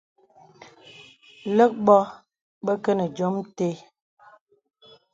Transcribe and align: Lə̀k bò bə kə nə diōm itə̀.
Lə̀k 1.57 1.73
bò 1.85 1.97
bə 2.65 2.73
kə 2.83 2.91
nə 2.97 3.05
diōm 3.15 3.35
itə̀. 3.43 3.71